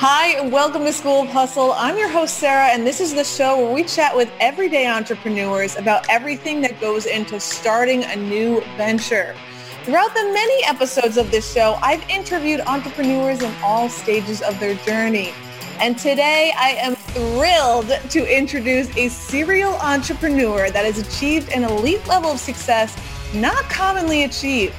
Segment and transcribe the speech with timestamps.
[0.00, 1.72] Hi, and welcome to School of Hustle.
[1.72, 5.74] I'm your host, Sarah, and this is the show where we chat with everyday entrepreneurs
[5.74, 9.34] about everything that goes into starting a new venture.
[9.82, 14.76] Throughout the many episodes of this show, I've interviewed entrepreneurs in all stages of their
[14.86, 15.34] journey.
[15.80, 22.06] And today I am thrilled to introduce a serial entrepreneur that has achieved an elite
[22.06, 22.96] level of success
[23.34, 24.76] not commonly achieved.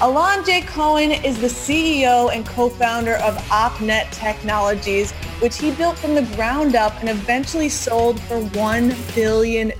[0.00, 0.60] Alain J.
[0.60, 6.76] Cohen is the CEO and co-founder of OpNet Technologies, which he built from the ground
[6.76, 9.72] up and eventually sold for $1 billion.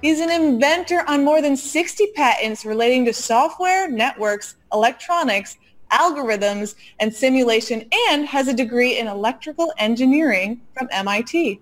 [0.00, 5.56] He's an inventor on more than 60 patents relating to software, networks, electronics,
[5.90, 11.60] algorithms, and simulation, and has a degree in electrical engineering from MIT.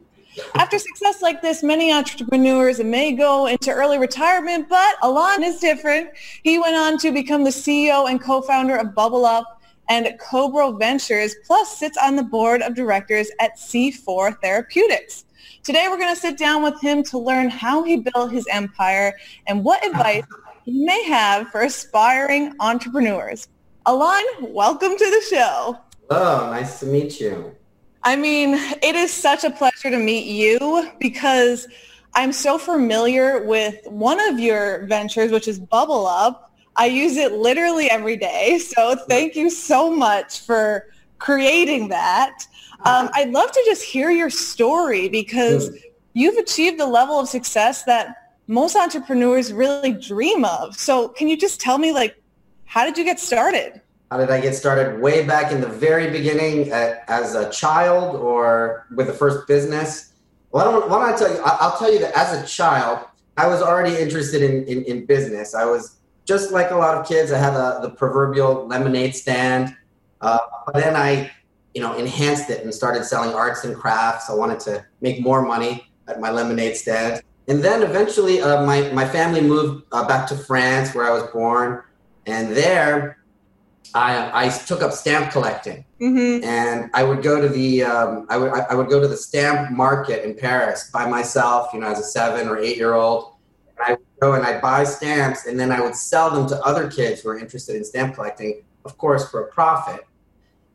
[0.55, 6.11] After success like this, many entrepreneurs may go into early retirement, but Alain is different.
[6.43, 11.37] He went on to become the CEO and co-founder of Bubble Up and Cobro Ventures,
[11.47, 15.25] plus sits on the board of directors at C4 Therapeutics.
[15.62, 19.17] Today, we're going to sit down with him to learn how he built his empire
[19.47, 20.25] and what advice
[20.65, 23.48] he may have for aspiring entrepreneurs.
[23.87, 25.78] Alain, welcome to the show.
[26.11, 27.55] Hello, nice to meet you.
[28.07, 31.67] I mean, it is such a pleasure to meet you because
[32.15, 36.55] I'm so familiar with one of your ventures, which is Bubble Up.
[36.77, 38.61] I use it literally every day.
[38.61, 40.87] So thank you so much for
[41.19, 42.47] creating that.
[42.84, 45.77] Um, I'd love to just hear your story because
[46.12, 50.79] you've achieved the level of success that most entrepreneurs really dream of.
[50.79, 52.15] So can you just tell me like,
[52.67, 53.81] how did you get started?
[54.11, 55.01] How did I get started?
[55.01, 60.12] Way back in the very beginning at, as a child or with the first business?
[60.51, 61.41] Why don't, why don't I tell you?
[61.45, 65.55] I'll tell you that as a child, I was already interested in, in, in business.
[65.55, 67.33] I was just like a lot of kids.
[67.33, 69.77] I had a, the proverbial lemonade stand.
[70.21, 71.31] Uh, but then I,
[71.75, 74.31] you know, enhanced it and started selling arts and crafts.
[74.31, 77.23] I wanted to make more money at my lemonade stand.
[77.49, 81.25] And then eventually uh, my, my family moved uh, back to France where I was
[81.33, 81.83] born.
[82.27, 83.19] And there
[83.94, 86.44] I, I took up stamp collecting, mm-hmm.
[86.44, 89.70] and I would go to the um, I would I would go to the stamp
[89.70, 93.34] market in Paris by myself, you know, as a seven or eight year old.
[93.76, 96.60] And I would go and I'd buy stamps, and then I would sell them to
[96.62, 100.06] other kids who are interested in stamp collecting, of course, for a profit.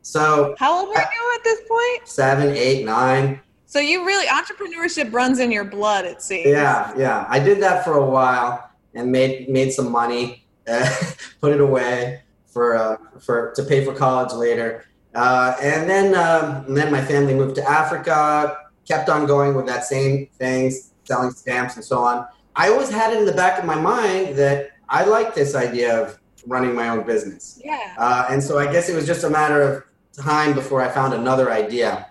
[0.01, 2.07] So, how old were you at this point?
[2.07, 3.39] Seven, eight, nine.
[3.67, 6.47] So you really entrepreneurship runs in your blood, it seems.
[6.47, 7.25] Yeah, yeah.
[7.29, 10.89] I did that for a while and made made some money, uh,
[11.41, 14.85] put it away for uh, for to pay for college later.
[15.15, 18.57] Uh, and then um, and then my family moved to Africa.
[18.87, 22.27] Kept on going with that same things, selling stamps and so on.
[22.55, 26.01] I always had it in the back of my mind that I like this idea
[26.01, 27.61] of running my own business.
[27.63, 27.93] Yeah.
[27.97, 31.13] Uh, and so I guess it was just a matter of time before I found
[31.13, 32.07] another idea.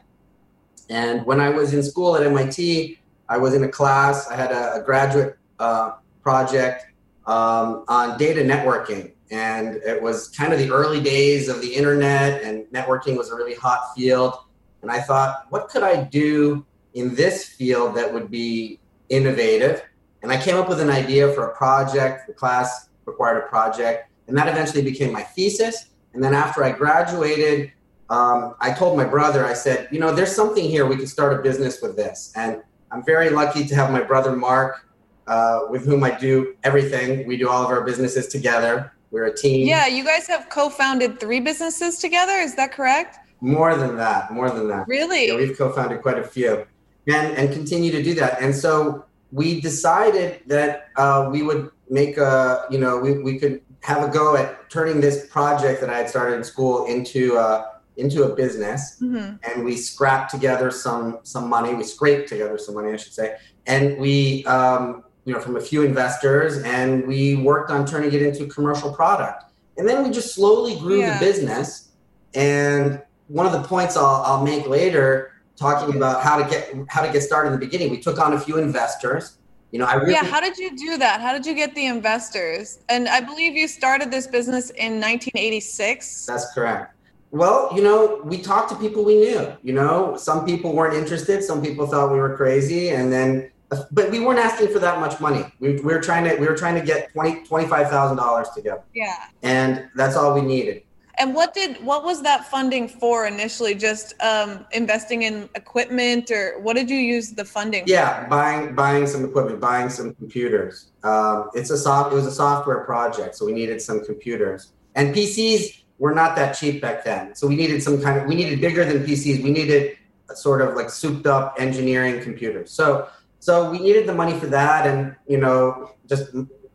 [0.88, 2.98] And when I was in school at MIT,
[3.28, 4.28] I was in a class.
[4.28, 6.86] I had a, a graduate uh, project
[7.26, 12.42] um, on data networking and it was kind of the early days of the internet
[12.42, 14.34] and networking was a really hot field.
[14.82, 16.64] And i thought what could i do
[16.94, 19.82] in this field that would be innovative?
[20.22, 24.10] And i came up with an idea for a project the class required a project
[24.28, 25.86] and that eventually became my thesis.
[26.12, 27.72] And then after i graduated
[28.08, 30.86] um, i told my brother i said you know there's something here.
[30.86, 32.32] We could start a business with this.
[32.34, 34.88] And i'm very lucky to have my brother mark
[35.28, 37.28] uh, with whom i do everything.
[37.28, 39.66] We do all of our businesses together we're a team.
[39.66, 42.34] Yeah, you guys have co-founded three businesses together.
[42.34, 43.18] Is that correct?
[43.40, 44.32] More than that.
[44.32, 44.86] More than that.
[44.86, 45.28] Really?
[45.28, 46.66] Yeah, we've co-founded quite a few,
[47.06, 48.40] and and continue to do that.
[48.40, 53.62] And so we decided that uh, we would make a you know we, we could
[53.82, 57.80] have a go at turning this project that I had started in school into a,
[57.96, 59.36] into a business, mm-hmm.
[59.42, 61.74] and we scrapped together some some money.
[61.74, 65.60] We scraped together some money, I should say, and we um, you know, from a
[65.60, 69.44] few investors, and we worked on turning it into a commercial product.
[69.76, 71.18] And then we just slowly grew yeah.
[71.18, 71.90] the business.
[72.34, 77.02] And one of the points I'll, I'll make later, talking about how to get how
[77.02, 79.36] to get started in the beginning, we took on a few investors.
[79.72, 80.24] You know, I really, yeah.
[80.24, 81.20] How did you do that?
[81.20, 82.80] How did you get the investors?
[82.88, 86.26] And I believe you started this business in 1986.
[86.26, 86.96] That's correct.
[87.30, 89.52] Well, you know, we talked to people we knew.
[89.62, 91.44] You know, some people weren't interested.
[91.44, 93.50] Some people thought we were crazy, and then
[93.90, 95.44] but we weren't asking for that much money.
[95.60, 98.48] We, we were trying to we were trying to get twenty twenty five thousand dollars
[98.50, 98.82] together.
[98.94, 99.14] Yeah.
[99.42, 100.82] And that's all we needed.
[101.18, 103.74] And what did what was that funding for initially?
[103.74, 107.84] Just um, investing in equipment, or what did you use the funding?
[107.86, 108.30] Yeah, for?
[108.30, 110.92] buying buying some equipment, buying some computers.
[111.04, 112.12] Um, it's a soft.
[112.12, 115.82] It was a software project, so we needed some computers and PCs.
[115.98, 117.34] were not that cheap back then.
[117.34, 119.42] So we needed some kind of we needed bigger than PCs.
[119.42, 119.98] We needed
[120.34, 122.70] sort of like souped up engineering computers.
[122.70, 123.08] So
[123.40, 126.30] so we needed the money for that, and you know just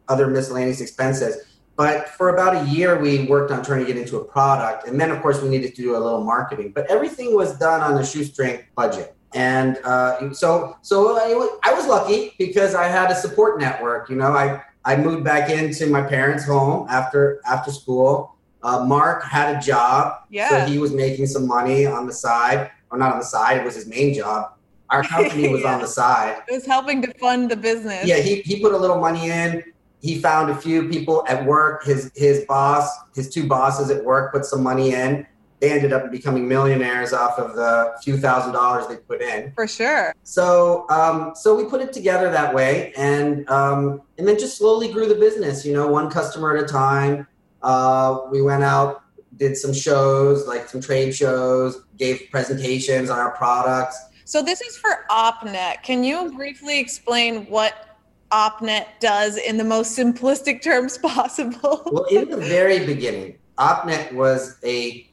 [0.08, 1.38] other miscellaneous expenses.
[1.78, 5.00] But for about a year, we worked on trying to get into a product, and
[5.00, 6.72] then of course we needed to do a little marketing.
[6.74, 11.88] But everything was done on a shoestring budget, and uh, so so I, I was
[11.88, 14.10] lucky because I had a support network.
[14.10, 18.36] You know, I I moved back into my parents' home after after school.
[18.64, 20.50] Uh, Marc had a job, yeah.
[20.50, 23.58] so he was making some money on the side, or not on the side.
[23.58, 24.55] It was his main job.
[24.90, 25.76] Our company was Yeah.
[25.76, 26.42] on the side.
[26.48, 28.06] It was helping to fund the business.
[28.06, 29.64] Yeah, he, he put a little money in.
[30.02, 31.84] He found a few people at work.
[31.84, 35.26] His his boss, his two bosses at work, put some money in.
[35.62, 39.52] They ended up becoming millionaires off of the few thousand dollars they put in.
[39.54, 40.14] For sure.
[40.22, 44.92] So um, so we put it together that way, and um, and then just slowly
[44.92, 45.66] grew the business.
[45.66, 47.26] You know, one customer at a time.
[47.64, 49.02] Uh, we went out,
[49.38, 53.98] did some shows, like some trade shows, gave presentations on our products.
[54.28, 55.84] So this is for OpNet.
[55.84, 58.00] Can you briefly explain what
[58.32, 61.84] OpNet does in the most simplistic terms possible?
[61.92, 65.08] Well, in the very beginning, OpNet was a,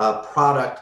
[0.00, 0.80] a product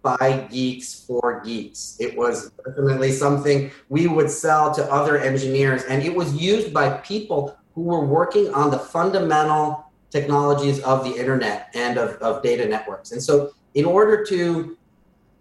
[0.00, 1.98] by geeks for geeks.
[2.00, 6.88] It was definitely something we would sell to other engineers, and it was used by
[7.00, 12.66] people who were working on the fundamental technologies of the internet and of, of data
[12.66, 13.12] networks.
[13.12, 14.76] And so, in order to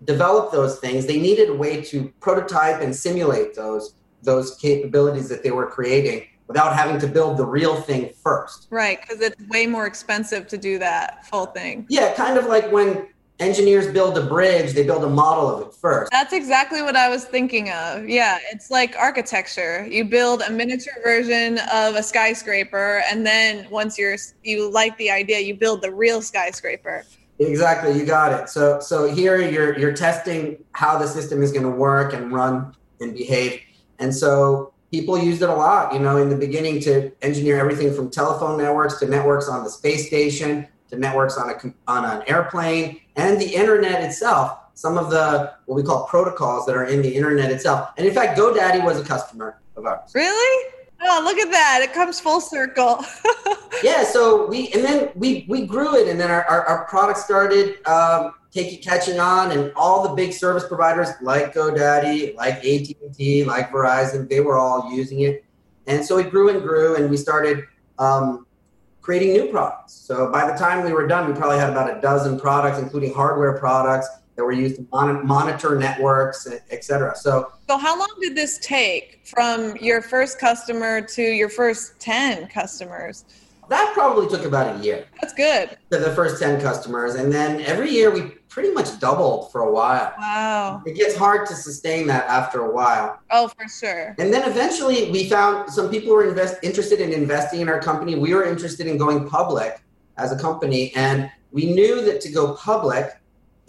[0.05, 5.43] develop those things, they needed a way to prototype and simulate those those capabilities that
[5.43, 8.67] they were creating without having to build the real thing first.
[8.69, 11.85] right, because it's way more expensive to do that full thing.
[11.89, 13.07] Yeah, kind of like when
[13.39, 16.11] engineers build a bridge, they build a model of it first.
[16.11, 18.09] That's exactly what I was thinking of.
[18.09, 19.87] Yeah, it's like architecture.
[19.89, 25.11] You build a miniature version of a skyscraper, and then once you're you like the
[25.11, 27.05] idea, you build the real skyscraper.
[27.39, 28.49] Exactly, you got it.
[28.49, 32.75] So so here you're you're testing how the system is going to work and run
[32.99, 33.61] and behave.
[33.99, 37.93] And so people used it a lot, you know, in the beginning to engineer everything
[37.93, 42.23] from telephone networks to networks on the space station to networks on a on an
[42.27, 44.57] airplane and the internet itself.
[44.73, 47.91] Some of the what we call protocols that are in the internet itself.
[47.97, 50.11] And in fact, GoDaddy was a customer of ours.
[50.13, 50.73] Really?
[51.01, 51.81] Oh, look at that!
[51.81, 53.03] It comes full circle.
[53.83, 57.19] yeah so we and then we we grew it and then our, our, our product
[57.19, 63.43] started um, taking catching on and all the big service providers like godaddy like at&t
[63.45, 65.43] like verizon they were all using it
[65.87, 67.65] and so it grew and grew and we started
[67.99, 68.45] um,
[69.01, 72.01] creating new products so by the time we were done we probably had about a
[72.01, 74.07] dozen products including hardware products
[74.39, 78.57] that were used to mon- monitor networks et cetera so so, how long did this
[78.59, 83.25] take from your first customer to your first ten customers?
[83.67, 85.77] that probably took about a year That's good.
[85.91, 89.71] to the first 10 customers and then every year we pretty much doubled for a
[89.71, 90.81] while Wow.
[90.87, 94.15] it gets hard to sustain that after a while Oh, for sure.
[94.17, 98.15] and then eventually we found some people were invest, interested in investing in our company
[98.15, 99.81] we were interested in going public
[100.17, 103.18] as a company and we knew that to go public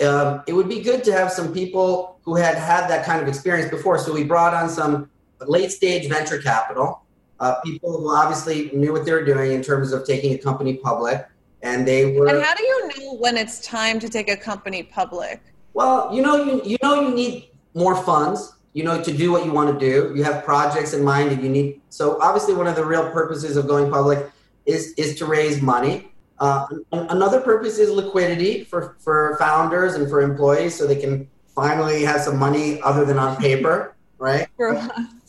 [0.03, 3.29] um, it would be good to have some people who had had that kind of
[3.29, 5.11] experience before so we brought on some
[5.47, 7.03] late stage venture capital
[7.41, 10.75] uh, people who obviously knew what they were doing in terms of taking a company
[10.77, 11.27] public
[11.63, 14.83] and they were And how do you know when it's time to take a company
[14.83, 15.43] public?
[15.75, 18.55] Well, you know, you, you know, you need more funds.
[18.73, 20.15] You know, to do what you want to do.
[20.15, 21.81] You have projects in mind, and you need.
[21.89, 24.31] So obviously, one of the real purposes of going public
[24.65, 26.13] is is to raise money.
[26.41, 32.03] Uh, another purpose is liquidity for for founders and for employees, so they can finally
[32.03, 34.49] have some money other than on paper, right?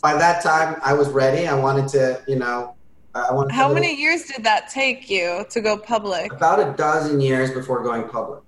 [0.02, 1.48] By that time, I was ready.
[1.48, 2.76] I wanted to, you know,
[3.14, 3.52] I wanted.
[3.54, 6.32] how many years did that take you to go public?
[6.32, 8.42] About a dozen years before going public.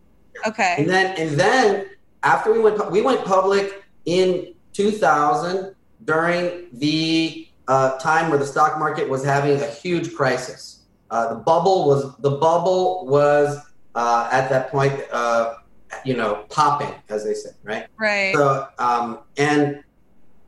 [0.48, 0.76] Okay.
[0.78, 1.86] And then and then
[2.24, 8.80] after we went we went public in 2000 during the uh, time where the stock
[8.80, 10.73] market was having a huge crisis.
[11.14, 13.60] Uh, the bubble was the bubble was
[13.94, 15.56] uh, at that point uh,
[16.04, 17.86] you know popping as they say right?
[17.98, 18.34] Right.
[18.34, 19.84] so um, and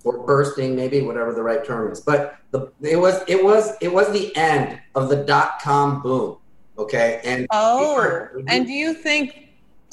[0.04, 2.00] or bursting maybe whatever the right term is.
[2.00, 6.38] But the, it was it was it was the end of the dot com boom
[6.78, 7.22] okay?
[7.24, 9.45] And Oh, and do you think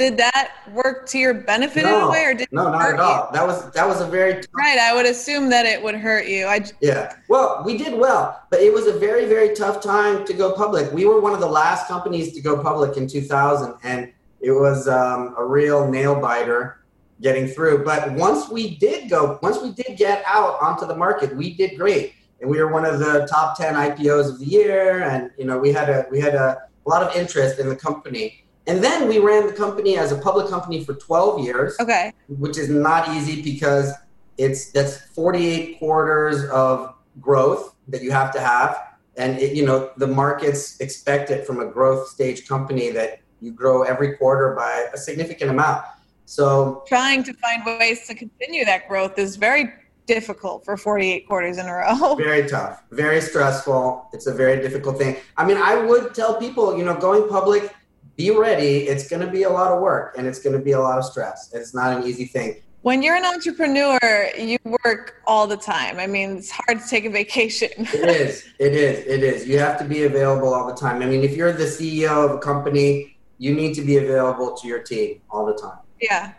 [0.02, 3.30] did that work to your benefit in a way, or did no not at all
[3.32, 4.42] that was that was a very you?
[4.52, 4.78] Right.
[4.78, 6.46] I would assume that it would hurt you.
[6.46, 7.14] I Yeah.
[7.28, 10.92] Well, we did well, but it was a very, very tough time to go public.
[10.92, 14.88] We were one of the last companies to go public in 2000, and it was
[14.88, 16.84] um, a real nail biter
[17.20, 17.84] getting through.
[17.84, 21.78] But once we did go, once we did get out onto the market, we did
[21.78, 25.44] great, and we were one of the top 10 IPOs of the year, and you
[25.44, 28.41] know we had a we had a, a lot of interest in the company.
[28.66, 31.76] And then we ran the company as a public company for 12 years.
[31.80, 32.12] Okay.
[32.28, 33.92] Which is not easy because
[34.38, 38.78] it's that's 48 quarters of growth that you have to have.
[39.16, 43.52] And it, you know, the markets expect it from a growth stage company that you
[43.52, 45.84] grow every quarter by a significant amount.
[46.24, 49.70] So trying to find ways to continue that growth is very
[50.06, 52.14] difficult for 48 quarters in a row.
[52.18, 54.08] Very tough, very stressful.
[54.12, 55.16] It's a very difficult thing.
[55.36, 57.72] I mean, I would tell people, you know, going public,
[58.16, 58.88] be ready.
[58.88, 60.98] It's going to be a lot of work and it's going to be a lot
[60.98, 61.50] of stress.
[61.52, 62.62] It's not an easy thing.
[62.82, 63.98] When you're an entrepreneur,
[64.36, 66.00] you work all the time.
[66.00, 67.70] I mean, it's hard to take a vacation.
[67.78, 68.44] it is.
[68.58, 69.06] It is.
[69.06, 69.46] It is.
[69.46, 71.00] You have to be available all the time.
[71.00, 74.66] I mean, if you're the CEO of a company, you need to be available to
[74.66, 75.78] your team all the time.
[76.00, 76.32] Yeah.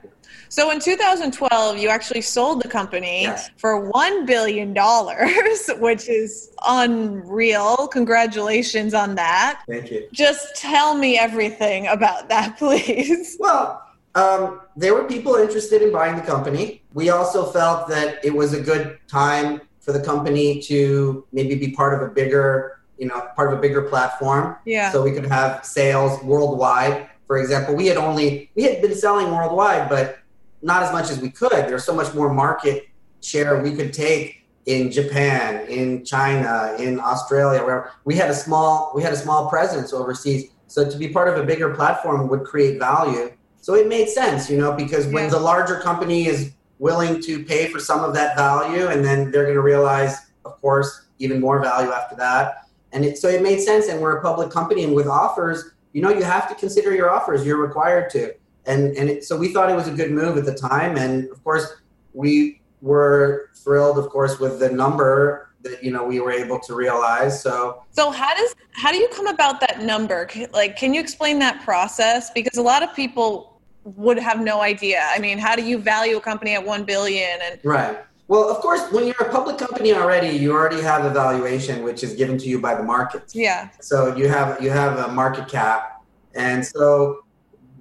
[0.54, 3.50] So in 2012, you actually sold the company Yes.
[3.58, 4.72] for $1 billion,
[5.82, 7.88] which is unreal.
[7.88, 9.64] Congratulations on that.
[9.68, 10.08] Thank you.
[10.12, 13.36] Just tell me everything about that, please.
[13.40, 13.82] Well,
[14.14, 16.84] um, there were people interested in buying the company.
[16.94, 21.72] We also felt that it was a good time for the company to maybe be
[21.72, 24.56] part of a bigger, you know, part of a bigger platform.
[24.66, 24.92] Yeah.
[24.92, 27.10] So we could have sales worldwide.
[27.26, 30.20] For example, we had only we had been selling worldwide, but
[30.63, 31.51] not as much as we could.
[31.51, 32.88] There's so much more market
[33.22, 38.91] share we could take in Japan, in China, in Australia, where we had a small
[38.96, 40.50] we had a small presence overseas.
[40.67, 43.32] So to be part of a bigger platform would create value.
[43.62, 45.32] So it made sense, you know, because when Yeah.
[45.32, 49.43] the larger company is willing to pay for some of that value, and then they're
[49.43, 52.65] going to realize, of course, even more value after that.
[52.91, 53.88] And it, so it made sense.
[53.88, 57.10] And we're a public company, and with offers, you know, you have to consider your
[57.10, 57.46] offers.
[57.46, 58.34] You're required to.
[58.65, 60.98] And and it, so we thought it was a good move at the time.
[60.98, 61.67] And of course,
[62.13, 66.75] we were thrilled, of course, with the number that you know we were able to
[66.75, 67.41] realize.
[67.41, 70.29] So So how does how do you come about that number?
[70.51, 72.32] Like, can you explain that process?
[72.32, 75.03] Because a lot of people would have no idea.
[75.10, 77.39] I mean, how do you value a company at one billion?
[77.41, 77.98] And Right.
[78.29, 82.03] Well, of course, when you're a public company already, you already have a valuation which
[82.03, 85.48] is given to you by the market yeah, So you have you have a market
[85.48, 86.03] cap,
[86.34, 87.23] and so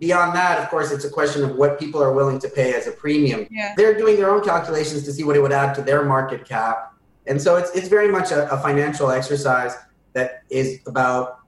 [0.02, 2.88] beyond that, of course, it's a question of what people are willing to pay as
[2.88, 3.46] a premium.
[3.52, 6.44] yeah, They're doing their own calculations to see what it would add to their market
[6.44, 6.92] cap,
[7.28, 9.74] and so it's it's very much a, a financial exercise
[10.14, 11.38] that is about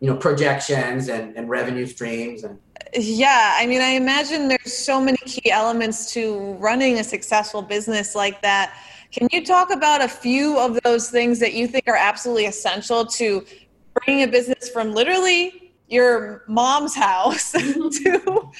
[0.00, 2.58] you know projections and, and revenue streams and
[2.94, 3.54] yeah.
[3.56, 8.42] I mean, I imagine there's so many key elements to running a successful business like
[8.42, 8.76] that.
[9.12, 13.06] Can you talk about a few of those things that you think are absolutely essential
[13.06, 13.46] to
[13.94, 15.61] bringing a business from literally
[15.92, 18.50] your mom's house to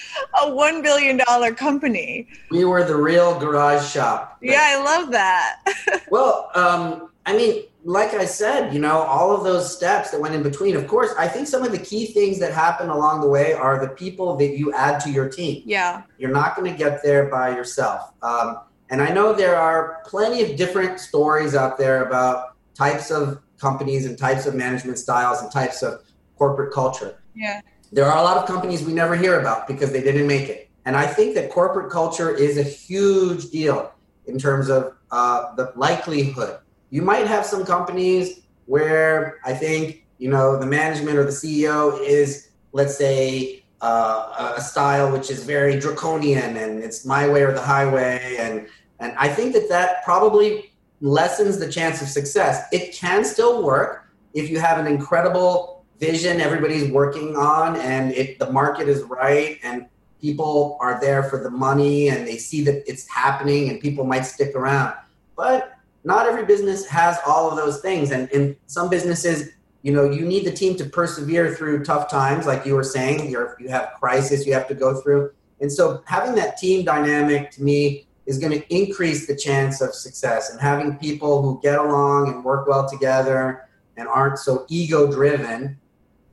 [0.42, 2.28] a one billion dollar company?
[2.50, 4.38] we were the real garage shop.
[4.42, 5.62] Yeah, I love that.
[6.10, 10.34] Well, um, I mean, like I said, you know, all of those steps that went
[10.34, 10.76] in between.
[10.76, 13.80] Of course, I think some of the key things that happen along the way are
[13.80, 15.62] the people that you add to your team.
[15.64, 18.12] yeah, You're not going to get there by yourself.
[18.22, 18.58] Um,
[18.90, 24.04] and I know there are plenty of different stories out there about types of companies
[24.04, 26.02] and types of management styles and types of
[26.38, 27.22] corporate culture.
[27.34, 27.60] yeah,
[27.92, 30.70] There are a lot of companies we never hear about because they didn't make it.
[30.84, 33.92] And I think that corporate culture is a huge deal
[34.26, 36.58] in terms of uh, the likelihood.
[36.90, 42.00] You might have some companies where I think, you know, the management or the CEO
[42.00, 47.52] is, let's say, uh, a style which is very draconian and it's my way or
[47.52, 48.36] the highway.
[48.38, 48.68] And,
[49.00, 52.64] and I think that that probably lessens the chance of success.
[52.72, 58.38] It can still work if you have an incredible vision everybody's working on and it,
[58.38, 59.86] the market is right and
[60.20, 64.22] people are there for the money and they see that it's happening and people might
[64.22, 64.94] stick around.
[65.36, 65.72] But
[66.04, 69.50] not every business has all of those things and in some businesses
[69.82, 73.30] you know you need the team to persevere through tough times like you were saying
[73.30, 75.32] you're, you have crisis you have to go through.
[75.60, 79.94] And so having that team dynamic to me is going to increase the chance of
[79.94, 85.10] success and having people who get along and work well together and aren't so ego
[85.10, 85.78] driven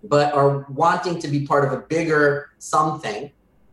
[0.03, 3.31] but are wanting to be part of a bigger something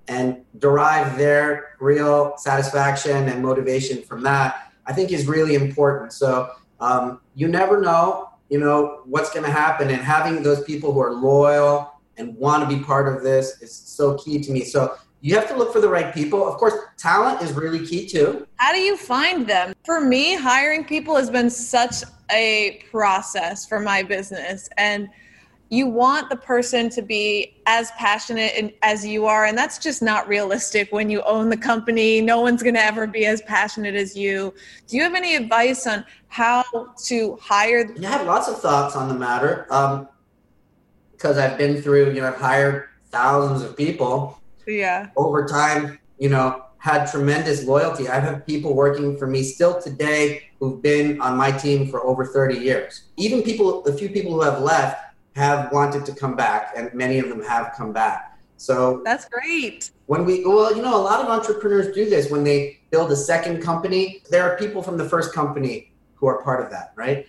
[0.09, 6.51] and derive their real satisfaction and motivation from that i think is really important so
[6.81, 11.01] um, you never know you know what's going to happen and having those people who
[11.01, 14.97] are loyal and want to be part of this is so key to me so
[15.23, 18.47] you have to look for the right people of course talent is really key too
[18.57, 19.75] How do you find them?
[19.85, 24.69] For me, hiring people has been such a process for my business.
[24.77, 25.09] And
[25.69, 29.47] you want the person to be as passionate as you are.
[29.47, 32.21] And that's just not realistic when you own the company.
[32.21, 34.55] No one's going to ever be as passionate as you.
[34.87, 36.65] Do you have any advice on how
[37.07, 37.93] to hire?
[38.01, 40.09] I have lots of thoughts on the matter um,
[41.13, 44.41] because I've been through, you know, I've hired thousands of people.
[44.69, 45.11] Yeah.
[45.17, 48.09] Over time, you know, had tremendous loyalty.
[48.09, 52.25] I have people working for me still today who've been on my team for over
[52.25, 53.03] 30 years.
[53.17, 55.06] Even people, a few people who have left
[55.37, 58.39] have wanted to come back, and many of them have come back.
[58.57, 59.91] So that's great.
[60.07, 63.17] When we, well, you know, a lot of entrepreneurs do this when they build a
[63.17, 64.23] second company.
[64.31, 67.29] There are people from the first company who are part of that, right?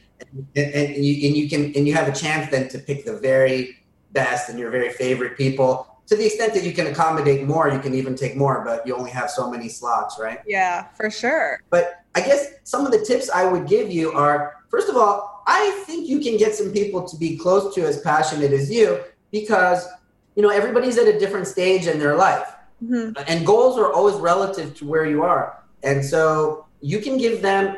[0.56, 3.18] And, and, you, and you can, and you have a chance then to pick the
[3.18, 3.78] very
[4.14, 7.80] best and your very favorite people to the extent that you can accommodate more, you
[7.80, 10.40] can even take more, but you only have so many slots, right?
[10.48, 11.62] Yeah, for sure.
[11.70, 15.37] But I guess some of the tips I would give you are first of all,
[15.48, 19.00] I think you can get some people to be close to as passionate as you
[19.32, 19.88] because
[20.36, 22.54] you know everybody's at a different stage in their life.
[22.84, 23.24] Mm-hmm.
[23.28, 25.64] And goals are always relative to where you are.
[25.84, 27.78] And so you can give them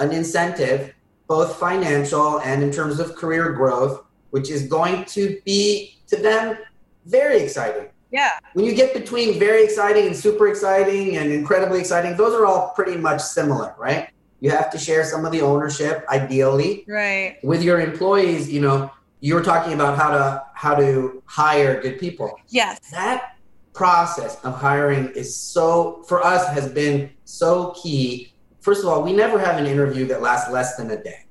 [0.00, 0.94] an incentive,
[1.28, 6.58] both financial and in terms of career growth, which is going to be to them
[7.06, 7.88] very exciting.
[8.10, 8.30] Yeah.
[8.54, 12.70] When you get between very exciting and super exciting and incredibly exciting, those are all
[12.74, 14.08] pretty much similar, right?
[14.42, 16.84] You have to share some of the ownership, ideally.
[16.88, 17.38] Right.
[17.44, 22.00] With your employees, you know, you were talking about how to how to hire good
[22.00, 22.28] people.
[22.48, 22.80] Yes.
[22.90, 23.36] That
[23.72, 28.32] process of hiring is so for us has been so key.
[28.60, 31.24] First of all, we never have an interview that lasts less than a day.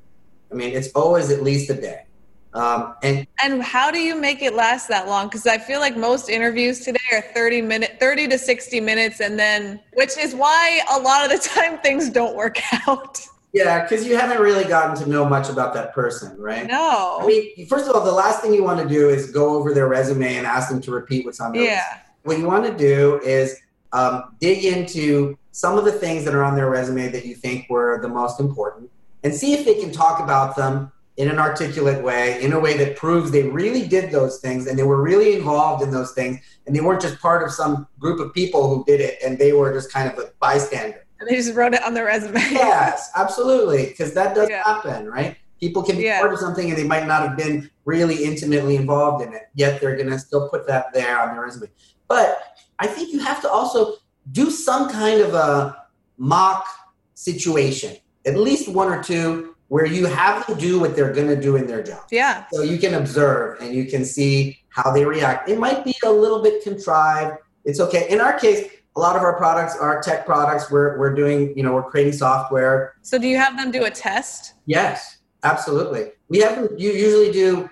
[0.49, 2.05] I mean, it's always at least a day.
[2.53, 5.27] Um, and and how do you make it last that long?
[5.27, 9.39] Because I feel like most interviews today are thirty minute, thirty to sixty minutes, and
[9.39, 13.19] then which is why a lot of the time things don't work out.
[13.53, 16.67] Yeah, because you haven't really gotten to know much about that person, right?
[16.67, 17.19] No.
[17.21, 19.73] I mean, first of all, the last thing you want to do is go over
[19.73, 21.83] their resume and ask them to repeat what's on their yeah.
[21.83, 22.01] Resume.
[22.23, 23.57] What you want to do is
[23.91, 27.69] um, dig into some of the things that are on their resume that you think
[27.69, 28.89] were the most important,
[29.23, 32.77] and see if they can talk about them in an articulate way, in a way
[32.77, 36.39] that proves they really did those things and they were really involved in those things
[36.65, 39.51] and they weren't just part of some group of people who did it and they
[39.51, 41.05] were just kind of a bystander.
[41.19, 42.39] And they just wrote it on their resume.
[42.51, 44.63] yes, absolutely, because that does yeah.
[44.63, 45.37] happen, right?
[45.59, 46.19] People can be yeah.
[46.19, 49.79] part of something and they might not have been really intimately involved in it, yet
[49.81, 51.67] they're going to still put that there on their resume.
[52.07, 53.97] But I think you have to also
[54.31, 55.77] do some kind of a
[56.17, 56.65] mock
[57.13, 61.41] situation, at least one or two where you have them do what they're going to
[61.41, 62.03] do in their job.
[62.11, 62.43] Yeah.
[62.51, 65.47] So you can observe and you can see how they react.
[65.47, 67.37] It might be a little bit contrived.
[67.63, 68.05] It's okay.
[68.09, 70.69] In our case, a lot of our products are tech products.
[70.69, 72.95] We're, we're doing, you know, we're creating software.
[73.01, 74.55] So do you have them do a test?
[74.65, 76.11] Yes, absolutely.
[76.27, 77.69] We have them, you usually do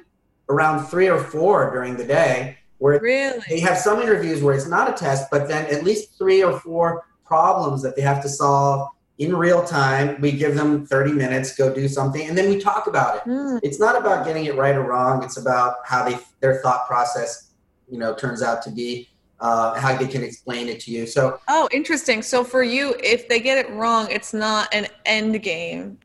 [0.47, 3.41] around three or four during the day where really?
[3.49, 6.61] they have some interviews where it's not a test, but then at least three or
[6.61, 8.87] four problems that they have to solve
[9.19, 10.19] in real time.
[10.21, 13.23] We give them 30 minutes, go do something, and then we talk about it.
[13.29, 13.59] Mm.
[13.61, 15.23] It's not about getting it right or wrong.
[15.23, 17.51] It's about how they their thought process,
[17.89, 19.07] you know, turns out to be.
[19.41, 21.07] Uh, how they can explain it to you.
[21.07, 22.21] So, oh, interesting.
[22.21, 25.97] So for you, if they get it wrong, it's not an end game.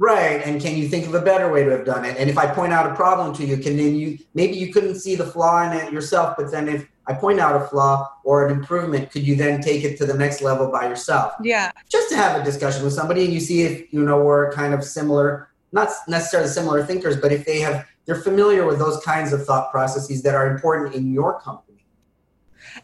[0.00, 0.42] Right.
[0.44, 2.16] And can you think of a better way to have done it?
[2.18, 4.96] And if I point out a problem to you, can then you maybe you couldn't
[4.96, 8.46] see the flaw in it yourself, but then if I point out a flaw or
[8.46, 11.34] an improvement, could you then take it to the next level by yourself?
[11.42, 11.70] Yeah.
[11.88, 14.72] Just to have a discussion with somebody and you see if you know we're kind
[14.72, 19.32] of similar, not necessarily similar thinkers, but if they have they're familiar with those kinds
[19.32, 21.86] of thought processes that are important in your company.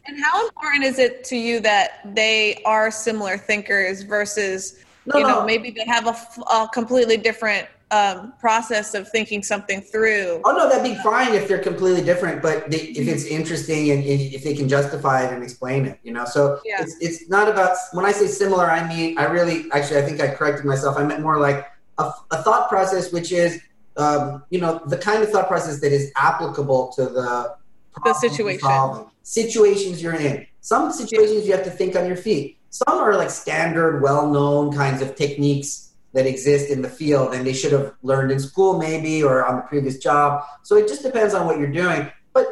[0.07, 5.27] And how important is it to you that they are similar thinkers versus no, you
[5.27, 5.47] know no.
[5.47, 10.41] maybe they have a, a completely different um, process of thinking something through.
[10.45, 14.05] Oh no, that'd be fine if they're completely different, but they, if it's interesting and,
[14.05, 16.25] and, if they can justify it and explain it, you know.
[16.25, 16.83] So yeah.
[16.83, 20.21] it's it's not about when I say similar, I mean I really actually I think
[20.21, 20.97] I corrected myself.
[20.97, 21.67] I meant more like
[21.99, 23.61] a, a thought process, which is
[23.97, 27.57] um, you know the kind of thought process that is applicable to the
[28.05, 30.47] the situation situations you're in.
[30.61, 32.59] Some situations you have to think on your feet.
[32.71, 37.53] Some are like standard, well-known kinds of techniques that exist in the field and they
[37.53, 40.43] should have learned in school maybe or on the previous job.
[40.63, 42.11] So it just depends on what you're doing.
[42.33, 42.47] But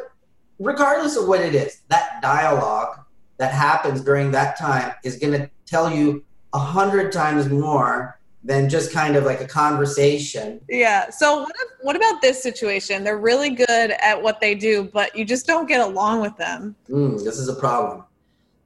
[0.59, 2.99] regardless of what it is, that dialogue
[3.37, 8.69] that happens during that time is going to tell you a hundred times more than
[8.69, 10.61] just kind of like a conversation.
[10.69, 11.09] Yeah.
[11.09, 13.03] So what if, what about this situation?
[13.03, 16.75] They're really good at what they do, but you just don't get along with them.
[16.89, 18.05] Mm, this is a problem.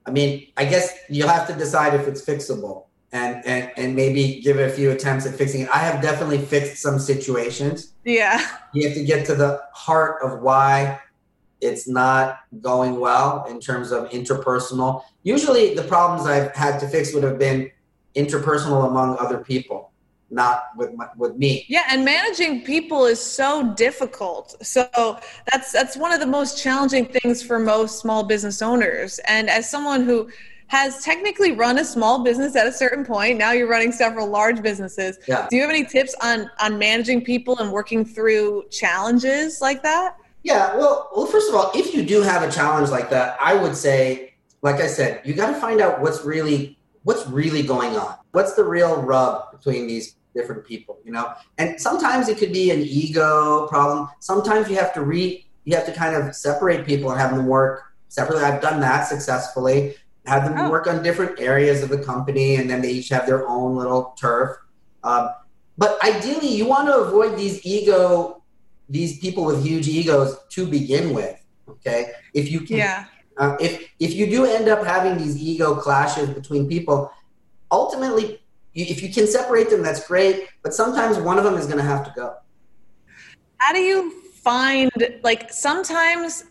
[0.05, 4.41] I mean, I guess you'll have to decide if it's fixable and, and and maybe
[4.41, 5.69] give it a few attempts at fixing it.
[5.69, 7.93] I have definitely fixed some situations.
[8.03, 8.45] Yeah.
[8.73, 10.99] You have to get to the heart of why
[11.61, 15.03] it's not going well in terms of interpersonal.
[15.23, 17.71] Usually the problems I've had to fix would have been
[18.15, 19.91] interpersonal among other people.
[20.33, 21.65] not with my, with me.
[21.69, 24.55] Yeah, and managing people is so difficult.
[24.65, 25.19] So
[25.51, 29.19] that's that's one of the most challenging things for most small business owners.
[29.27, 30.29] And as someone who
[30.67, 34.61] has technically run a small business at a certain point, now you're running several large
[34.61, 35.19] businesses.
[35.27, 35.47] Yeah.
[35.49, 40.17] Do you have any tips on on managing people and working through challenges like that?
[40.43, 43.55] Yeah, well, well, first of all, if you do have a challenge like that, I
[43.55, 47.95] would say, like I said, you got to find out what's really what's really going
[47.95, 48.15] on.
[48.31, 51.33] What's the real rub between these different people, you know?
[51.57, 54.09] And sometimes it could be an ego problem.
[54.19, 57.47] Sometimes you have to re you have to kind of separate people and have them
[57.47, 58.43] work separately.
[58.43, 59.95] I've done that successfully.
[60.25, 60.69] Have them Oh.
[60.69, 64.15] work on different areas of the company, and then they each have their own little
[64.19, 64.55] turf.
[65.03, 65.29] Um,
[65.77, 68.41] but ideally, you want to avoid these ego,
[68.87, 71.37] these people with huge egos to begin with.
[71.67, 73.05] Okay, if you can Yeah.
[73.37, 77.11] uh, if if you do end up having these ego clashes between people,
[77.71, 78.39] ultimately,
[78.73, 80.47] you, if you can separate them, that's great.
[80.63, 82.35] But sometimes one of them is going to have to go.
[83.57, 84.11] How do you
[84.43, 84.91] find
[85.23, 86.45] like sometimes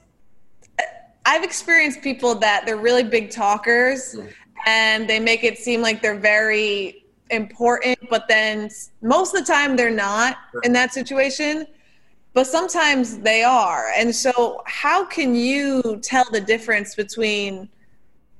[1.24, 4.24] I've experienced people that they're really big talkers Yeah.
[4.66, 8.68] and they make it seem like they're very important, but then
[9.02, 11.66] most of the time they're not in that situation.
[12.34, 13.90] But sometimes they are.
[13.94, 17.68] And so, how can you tell the difference between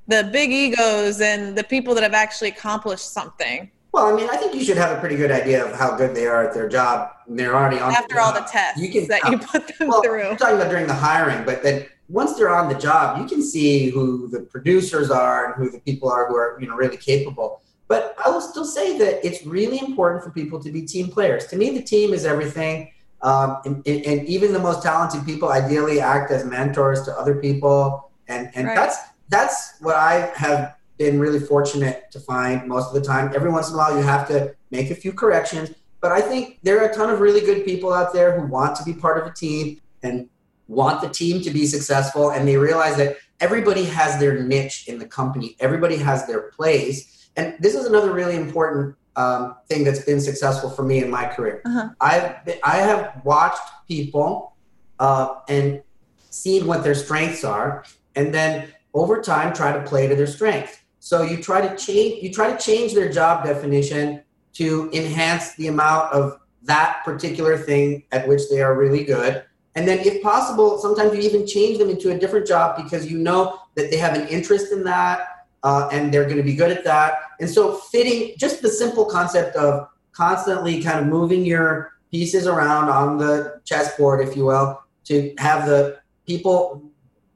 [0.09, 4.37] the big egos and the people that have actually accomplished something Well, I mean, I
[4.39, 6.71] think you should have a pretty good idea of how good they are at their
[6.71, 7.11] job.
[7.29, 10.03] And they're already on after all the tests You can that you put them well,
[10.03, 10.23] through?
[10.31, 13.43] I'm talking about during the hiring, but then once they're on the job, you can
[13.43, 16.97] see who the producers are and who the people are who are you know really
[16.97, 17.63] capable.
[17.89, 21.47] But I will still say that it's really important for people to be team players.
[21.49, 22.91] To me, the team is everything.
[23.21, 28.11] Um, and, and, even the most talented people ideally act as mentors to other people,
[28.27, 28.75] and and Right.
[28.75, 28.97] that's
[29.29, 33.33] that's what I have been really fortunate to find most of the time.
[33.35, 36.59] Every once in a while, you have to make a few corrections, but I think
[36.65, 39.19] there are a ton of really good people out there who want to be part
[39.19, 40.29] of a team and
[40.73, 44.99] want the team to be successful, and they realize that everybody has their niche in
[44.99, 50.05] the company, everybody has their place, and this is another really important um, thing that's
[50.05, 51.63] been successful for me in my career.
[51.65, 51.89] Uh-huh.
[52.01, 54.57] I've been, I have watched people
[54.99, 55.83] uh, and
[56.31, 57.85] seen what their strengths are,
[58.17, 60.79] and then over time try to play to their strengths.
[61.01, 64.23] So you try to change you try to change their job definition
[64.55, 69.45] to enhance the amount of that particular thing at which they are really good.
[69.75, 73.19] And then if possible, sometimes you even change them into a different job because you
[73.19, 76.71] know that they have an interest in that uh, and they're going to be good
[76.71, 77.15] at that.
[77.41, 82.91] And so fitting just the simple concept of constantly kind of moving your pieces around
[82.91, 86.83] on the chessboard, if you will, to have the people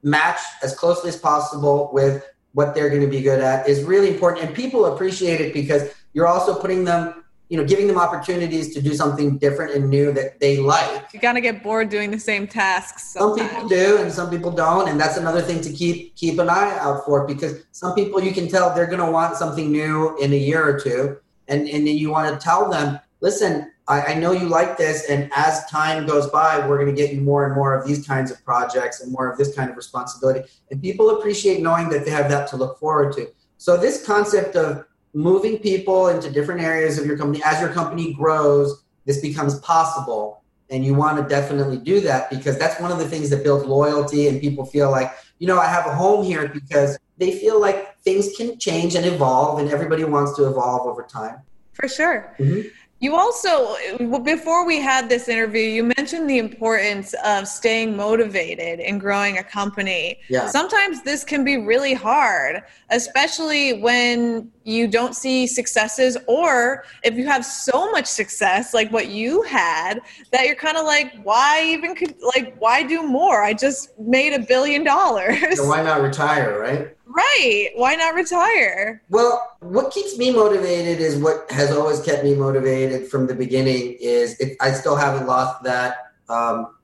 [0.02, 4.08] match as closely as possible with what they're going to be good at is really
[4.08, 8.74] important and people appreciate it because you're also putting them you know giving them opportunities
[8.74, 11.12] to do something different and new that they like.
[11.12, 14.88] You gotta get bored doing the same tasks some people do and some people don't
[14.88, 18.32] and that's another thing to keep keep an eye out for because some people you
[18.32, 21.16] can tell they're to want something new in a year or two
[21.48, 25.08] and and then you want to tell them listen I, I know you like this
[25.08, 28.30] and as time goes by we're to get you more and more of these kinds
[28.30, 30.48] of projects and more of this kind of responsibility.
[30.70, 33.28] And people appreciate knowing that they have that to look forward to.
[33.58, 34.85] So this concept of
[35.16, 40.42] moving people into different areas of your company as your company grows this becomes possible
[40.68, 43.64] and you want to definitely do that because that's one of the things that builds
[43.64, 47.58] loyalty and people feel like you know i have a home here because they feel
[47.58, 51.38] like things can change and evolve and everybody wants to evolve over time
[51.72, 52.34] For sure.
[52.38, 52.70] Mhm.
[52.98, 53.76] You also,
[54.22, 59.44] before we had this interview, you mentioned the importance of staying motivated in growing a
[59.44, 60.18] company.
[60.30, 67.16] yeah Sometimes this can be really hard, especially when you don't see successes, or if
[67.16, 70.00] you have so much success, like what you had,
[70.32, 73.42] that you're kind of like, why even could, like, why do more?
[73.44, 75.58] I just made a billion dollars.
[75.58, 77.70] so why not retire right right.
[77.74, 79.02] Why not retire?
[79.08, 83.96] Well, what keeps me motivated is what has always kept me motivated from the beginning.
[84.00, 86.74] Is I still haven't lost that um,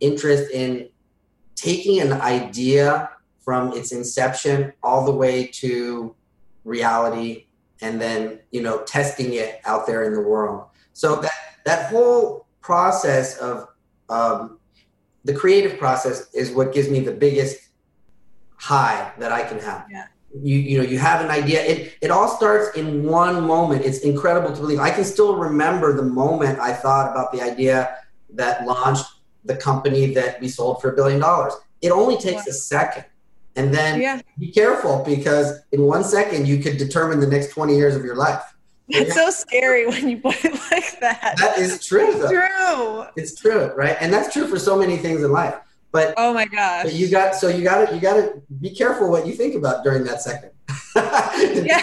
[0.00, 0.88] interest in
[1.54, 6.14] taking an idea from its inception all the way to
[6.64, 7.46] reality,
[7.80, 10.66] and then you know testing it out there in the world.
[10.92, 11.32] So that
[11.64, 13.68] that whole process of
[14.10, 14.58] um,
[15.24, 17.67] the creative process is what gives me the biggest
[18.58, 20.04] high that I can have Yeah.
[20.42, 24.00] you you know you have an idea it it all starts in one moment it's
[24.00, 27.96] incredible to believe i can still remember the moment i thought about the idea
[28.40, 29.06] that launched
[29.50, 33.04] the company that we sold for a billion dollars it only takes a second
[33.56, 34.20] and then Yeah.
[34.38, 38.16] be careful because in one second you could determine the next 20 years of your
[38.16, 38.42] life
[38.90, 41.34] That's so scary when you put it like that.
[41.42, 42.08] That is true.
[42.10, 43.04] It's true.
[43.20, 43.96] It's true, right?
[44.00, 45.56] And that's true for so many things in life.
[45.90, 48.70] But oh my gosh, but you got so you got to you got to be
[48.70, 50.50] careful what you think about during that second.
[51.66, 51.82] yeah.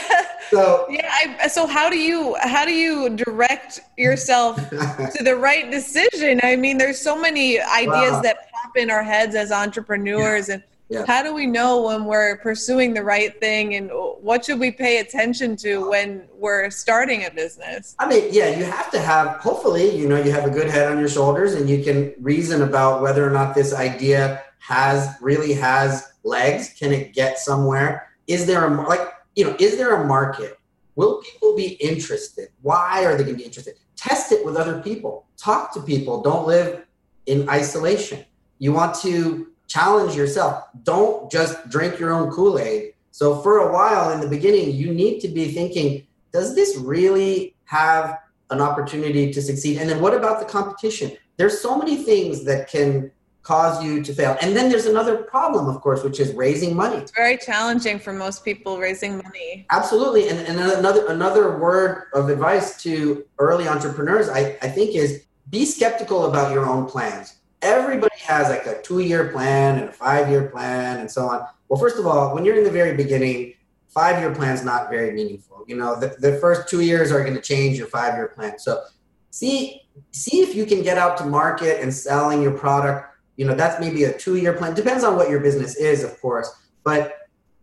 [0.52, 1.10] So yeah.
[1.42, 6.40] I, so how do you how do you direct yourself to the right decision?
[6.44, 8.22] I mean, there's so many ideas wow.
[8.22, 10.56] that pop in our heads as entrepreneurs, yeah.
[10.56, 11.04] and yeah.
[11.08, 15.00] How do we know when we're pursuing the right thing and what should we pay
[15.00, 17.96] attention to when we're starting a business?
[17.98, 20.92] I mean, yeah, you have to have, hopefully, you know, you have a good head
[20.92, 25.54] on your shoulders and you can reason about whether or not this idea has really
[25.54, 26.74] has legs.
[26.78, 28.12] Can it get somewhere?
[28.28, 30.60] Is there a, like, you know, is there a market?
[30.96, 32.50] Will people be interested?
[32.62, 33.76] Why are they going to be interested?
[33.96, 35.26] Test it with other people.
[35.36, 36.22] Talk to people.
[36.22, 36.86] Don't live
[37.26, 38.24] in isolation.
[38.60, 40.64] You want to challenge yourself.
[40.84, 42.94] Don't just drink your own Kool Aid.
[43.12, 47.56] So, for a while in the beginning, you need to be thinking, does this really
[47.66, 49.78] have an opportunity to succeed?
[49.78, 51.16] And then, what about the competition?
[51.38, 53.12] There's so many things that can
[53.46, 54.36] cause you to fail.
[54.42, 56.98] And then there's another problem, of course, which is raising money.
[56.98, 59.68] It's very challenging for most people raising money.
[59.72, 60.30] Absolutely.
[60.30, 65.64] And, and another another word of advice to early entrepreneurs, I, I think, is be
[65.66, 70.30] skeptical about your own plans everybody has like a two year plan and a five
[70.30, 71.46] year plan and so on.
[71.68, 73.56] Well, first of all, when you're in the very beginning,
[73.88, 75.66] five year plan is not very meaningful.
[75.68, 78.60] You know, the, the first two years are going to change your five year plan.
[78.60, 78.84] So
[79.32, 83.10] see see if you can get out to market and selling your product.
[83.36, 84.76] You know, that's maybe a two year plan.
[84.76, 86.50] Depends on what your business is, of course,
[86.84, 87.18] but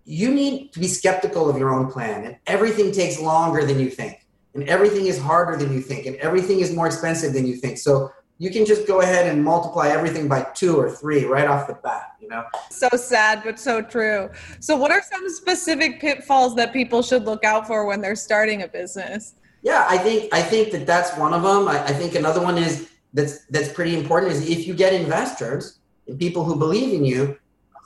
[0.04, 2.24] you need to be skeptical of your own plan.
[2.24, 6.16] And everything takes longer than you think, and everything is harder than you think, and
[6.16, 7.78] everything is more expensive than you think.
[7.78, 11.66] So you can just go ahead and multiply everything by two or three right off
[11.66, 12.44] the bat you know?
[12.70, 14.30] So sad but so true.
[14.60, 18.62] So what are some specific pitfalls that people should look out for when they're starting
[18.62, 19.34] a business?
[19.62, 21.68] Yeah i think i think that that's one of them.
[21.68, 25.78] I, I think another one is that's that's pretty important is if you get investors
[26.08, 27.38] and people who believe in you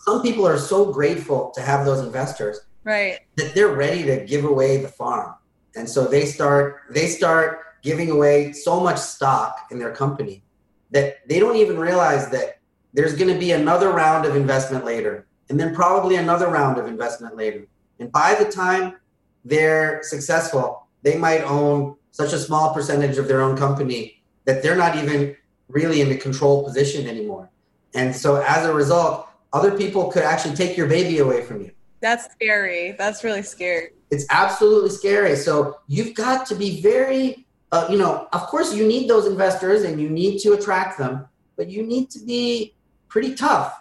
[0.07, 3.19] some people are so grateful to have those investors right.
[3.37, 5.35] that they're ready to give away the farm.
[5.75, 10.43] And so they start they start giving away so much stock in their company
[10.91, 12.59] that they don't even realize that
[12.93, 16.87] there's going to be another round of investment later and then probably another round of
[16.89, 17.65] investment later.
[18.01, 18.97] And by the time
[19.45, 24.75] they're successful they might own such a small percentage of their own company that they're
[24.85, 25.37] not even
[25.69, 27.49] really in the control position anymore.
[27.95, 31.71] And so as a result other people could actually take your baby away from you.
[32.01, 32.97] That's scary.
[32.99, 33.91] That's really scary.
[34.11, 35.37] It's absolutely scary.
[35.37, 39.83] So you've got to be very uh, you know, of course, you need those investors
[39.83, 41.27] and you need to attract them,
[41.57, 42.75] but you need to be
[43.09, 43.79] pretty tough.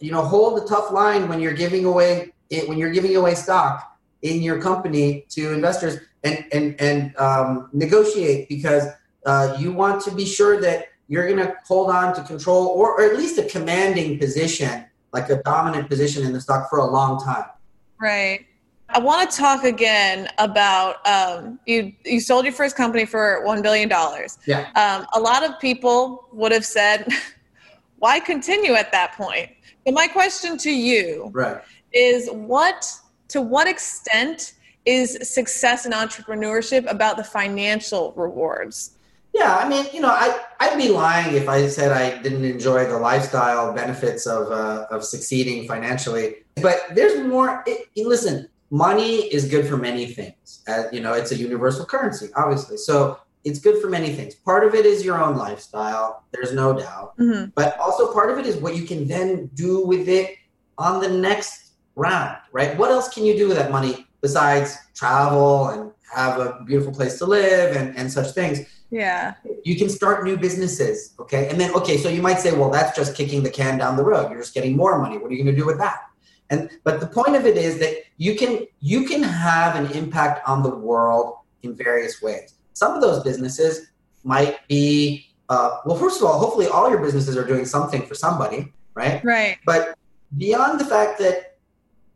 [0.00, 3.34] You know, hold the tough line when you're giving away it, when you're giving away
[3.34, 8.84] stock in your company to investors, and and and um, negotiate because
[9.26, 13.00] uh, you want to be sure that you're going to hold on to control or,
[13.00, 16.84] or at least a commanding position, like a dominant position in the stock for a
[16.84, 17.44] long time.
[18.00, 18.46] Right.
[18.88, 21.92] I want to talk again about um, you.
[22.04, 24.38] You sold your first company for one billion dollars.
[24.46, 24.70] Yeah.
[24.74, 27.08] Um, a lot of people would have said,
[27.98, 29.50] "Why continue at that point?"
[29.84, 31.60] But my question to you right.
[31.92, 32.92] is, what
[33.28, 38.92] to what extent is success in entrepreneurship about the financial rewards?
[39.34, 42.86] Yeah, I mean, you know, I I'd be lying if I said I didn't enjoy
[42.86, 46.36] the lifestyle benefits of uh, of succeeding financially.
[46.54, 47.62] But there's more.
[47.66, 50.62] It, listen, money is good for many things.
[50.68, 52.76] Uh, you know, it's a universal currency, obviously.
[52.76, 54.34] So it's good for many things.
[54.34, 57.16] Part of it is your own lifestyle, there's no doubt.
[57.18, 57.50] Mm-hmm.
[57.54, 60.36] But also part of it is what you can then do with it
[60.78, 62.76] on the next round, right?
[62.76, 67.18] What else can you do with that money besides travel and have a beautiful place
[67.18, 68.60] to live and, and such things?
[68.90, 69.34] Yeah.
[69.64, 71.48] You can start new businesses, okay?
[71.48, 74.04] And then, okay, so you might say, well, that's just kicking the can down the
[74.04, 74.30] road.
[74.30, 75.18] You're just getting more money.
[75.18, 76.02] What are you going to do with that?
[76.50, 80.48] And but the point of it is that you can you can have an impact
[80.48, 82.54] on the world in various ways.
[82.72, 83.88] Some of those businesses
[84.22, 85.96] might be uh, well.
[85.96, 89.24] First of all, hopefully all your businesses are doing something for somebody, right?
[89.24, 89.58] Right.
[89.64, 89.96] But
[90.36, 91.58] beyond the fact that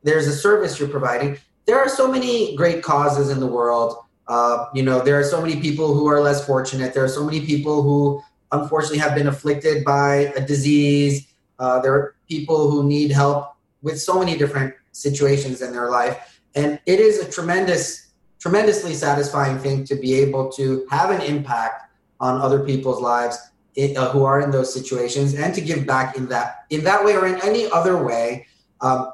[0.02, 3.96] there's a service you're providing, there are so many great causes in the world.
[4.28, 6.94] Uh, you know, there are so many people who are less fortunate.
[6.94, 11.26] There are so many people who unfortunately have been afflicted by a disease.
[11.58, 13.49] Uh, there are people who need help
[13.82, 16.40] with so many different situations in their life.
[16.54, 21.90] And it is a tremendous, tremendously satisfying thing to be able to have an impact
[22.18, 23.38] on other people's lives
[23.78, 27.14] uh, who are in those situations and to give back in that in that way
[27.16, 28.46] or in any other way.
[28.80, 29.12] Um,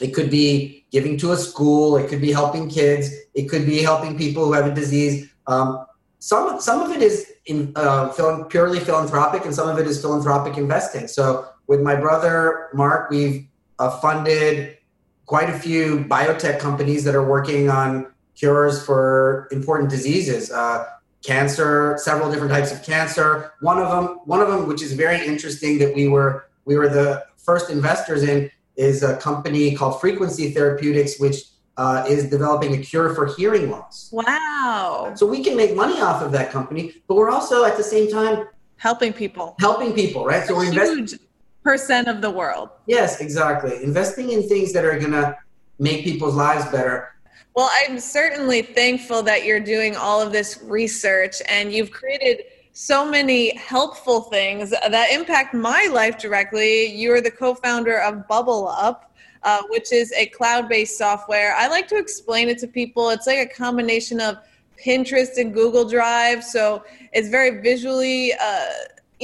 [0.00, 3.80] it could be giving to a school, it could be helping kids, it could be
[3.80, 5.30] helping people who have a disease.
[5.46, 5.86] Um,
[6.18, 8.08] some some of it is in uh,
[8.48, 11.06] purely philanthropic, and some of it is philanthropic investing.
[11.06, 13.46] So with my brother Marc, we've
[13.78, 14.78] uh, funded
[15.26, 20.50] quite a few biotech companies that are working on cures for important diseases.
[20.50, 20.86] Uh,
[21.24, 23.52] cancer, several different types of cancer.
[23.60, 26.88] One of them, one of them, which is very interesting, that we were we were
[26.88, 31.36] the first investors in, is a company called Frequency Therapeutics, which
[31.76, 34.10] uh, is developing a cure for hearing loss.
[34.12, 35.12] Wow!
[35.16, 38.10] So we can make money off of that company, but we're also at the same
[38.10, 39.56] time helping people.
[39.60, 40.46] Helping people, right?
[40.46, 41.18] So we're investing
[41.64, 42.68] percent of the world.
[42.86, 43.82] Yes, exactly.
[43.82, 45.36] Investing in things that are gonna
[45.78, 47.14] make people's lives better
[47.54, 53.08] well, I'm certainly thankful that you're doing all of this research and you've created so
[53.08, 56.86] many helpful things that impact my life directly.
[56.86, 59.10] You're the co founder of Bubble Up.
[59.44, 61.54] Uh, which is a cloud based software.
[61.54, 63.10] I like to explain it to people.
[63.10, 64.38] It's like a combination of
[64.82, 66.42] Pinterest and Google Drive.
[66.42, 68.68] So it's very visually uh,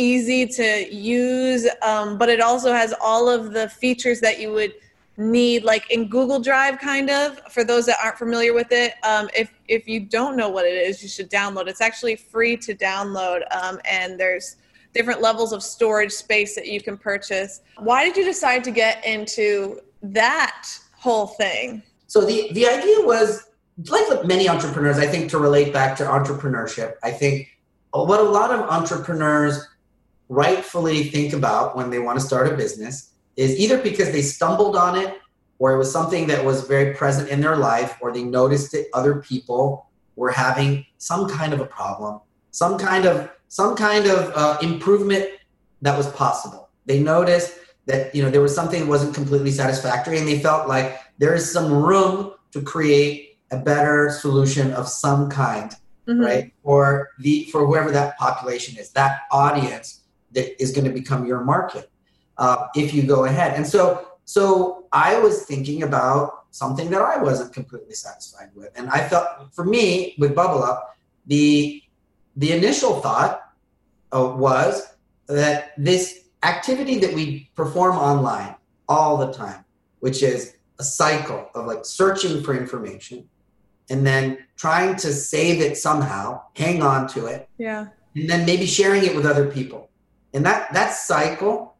[0.00, 4.74] easy to use, um, but it also has all of the features that you would
[5.16, 9.28] need like in google drive kind of for those that aren't familiar with it um,
[9.36, 11.68] if if you don't know what it is you should download.
[11.68, 14.56] It's actually free to download um, and there's
[14.94, 17.60] different levels of storage space that you can purchase.
[17.78, 21.82] Why did you decide to get into that whole thing?
[22.06, 23.50] So the the idea was
[23.88, 27.48] like many entrepreneurs i think to relate back to entrepreneurship i think
[27.92, 29.66] what a lot of entrepreneurs
[30.30, 34.76] rightfully think about when they want to start a business is either because they stumbled
[34.76, 35.18] on it
[35.58, 38.86] or it was something that was very present in their life or they noticed that
[38.94, 42.20] other people were having some kind of a problem
[42.52, 45.28] some kind of some kind of uh, improvement
[45.82, 50.16] that was possible they noticed that you know there was something that wasn't completely satisfactory
[50.16, 55.28] and they felt like there is some room to create a better solution of some
[55.28, 55.72] kind
[56.06, 56.20] mm-hmm.
[56.20, 59.99] right for the for whoever that population is that audience
[60.32, 61.90] that is going to become your market
[62.38, 63.54] uh, if you go ahead.
[63.54, 68.88] And so, so I was thinking about something that I wasn't completely satisfied with, and
[68.90, 71.82] I felt for me with Bubble Up, the
[72.36, 73.42] the initial thought
[74.12, 74.94] uh, was
[75.26, 78.54] that this activity that we perform online
[78.88, 79.64] all the time,
[80.00, 83.28] which is a cycle of like searching for information
[83.90, 88.66] and then trying to save it somehow, hang on to it, yeah, and then maybe
[88.66, 89.89] sharing it with other people.
[90.32, 91.74] And that that cycle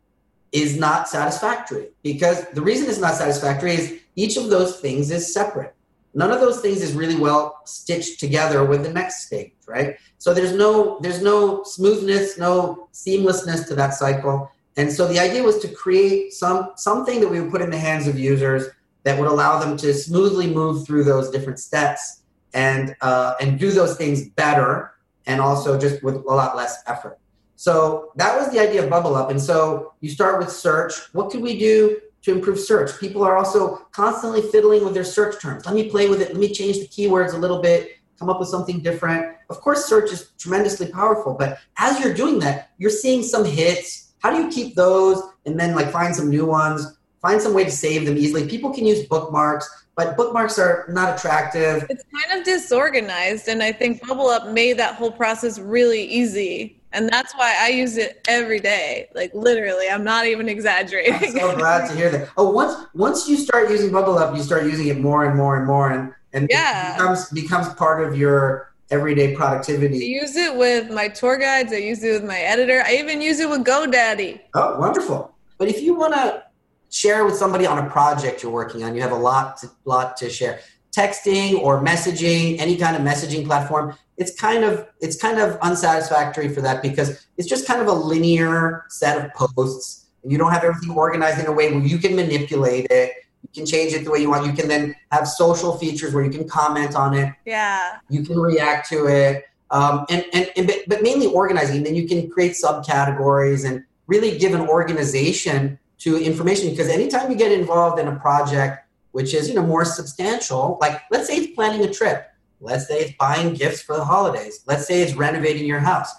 [0.53, 5.33] is not satisfactory because the reason it's not satisfactory is each of those things is
[5.33, 5.75] separate.
[6.13, 9.97] None of those things is really well stitched together with the next stage, right?
[10.19, 14.51] So there's no there's no smoothness, no seamlessness to that cycle.
[14.77, 17.79] And so the idea was to create some something that we would put in the
[17.79, 18.67] hands of users
[19.05, 23.71] that would allow them to smoothly move through those different steps and uh, and do
[23.71, 24.93] those things better
[25.27, 27.19] and also just with a lot less effort.
[27.61, 29.31] So that was the idea of Bubble Up.
[29.31, 30.95] And so you start with search.
[31.13, 32.99] What could we do to improve search?
[32.99, 35.67] People are also constantly fiddling with their search terms.
[35.67, 36.29] Let me play with it.
[36.29, 39.37] Let me change the keywords a little bit, come up with something different.
[39.51, 44.15] Of course, search is tremendously powerful, but as you're doing that, you're seeing some hits.
[44.21, 46.97] How do you keep those and then like find some new ones?
[47.21, 48.49] Find some way to save them easily.
[48.49, 51.85] People can use bookmarks but bookmarks are not attractive.
[51.91, 56.80] It's kind of disorganized, and I think Bubble Up made that whole process really easy
[56.93, 59.09] and that's why I use it every day.
[59.15, 61.15] Like literally, I'm not even exaggerating.
[61.15, 62.29] I'm so glad to hear that.
[62.37, 65.57] Oh, once once you start using Bubble Up, you start using it more and more
[65.57, 66.97] and more, and and yeah.
[66.97, 69.97] becomes becomes part of your everyday productivity.
[69.99, 71.73] I use it with my tour guides.
[71.73, 72.83] I use it with my editor.
[72.85, 74.41] I even use it with GoDaddy.
[74.55, 75.35] Oh, wonderful!
[75.59, 76.45] But if you want to
[76.91, 80.17] share with somebody on a project you're working on, you have a lot to, lot
[80.19, 80.61] to share.
[80.93, 86.49] Texting or messaging, any kind of messaging platform, it's kind of it's kind of unsatisfactory
[86.49, 90.07] for that because it's just kind of a linear set of posts.
[90.23, 93.13] And you don't have everything organized in a way where you can manipulate it.
[93.43, 94.47] You can change it the way you want.
[94.47, 97.33] You can then have social features where you can comment on it.
[97.47, 97.99] Yeah.
[98.11, 99.47] You can react to it.
[99.71, 101.83] Um, and, and, and but mainly organizing.
[101.85, 107.37] Then you can create subcategories and really give an organization to information because anytime you
[107.37, 111.55] get involved in a project which is you know more substantial like let's say it's
[111.55, 112.31] planning a trip
[112.61, 114.63] Let's say it's buying gifts for the holidays.
[114.67, 116.13] Let's say it's renovating your house.